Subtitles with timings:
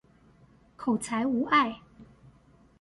[0.75, 1.75] 口才無礙